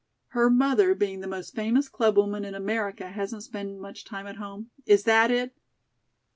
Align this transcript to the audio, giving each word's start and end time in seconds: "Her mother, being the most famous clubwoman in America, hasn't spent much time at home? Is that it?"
"Her 0.29 0.49
mother, 0.49 0.95
being 0.95 1.19
the 1.19 1.27
most 1.27 1.53
famous 1.53 1.87
clubwoman 1.87 2.43
in 2.43 2.55
America, 2.55 3.09
hasn't 3.09 3.43
spent 3.43 3.79
much 3.79 4.03
time 4.03 4.25
at 4.25 4.37
home? 4.37 4.71
Is 4.87 5.03
that 5.03 5.29
it?" 5.29 5.55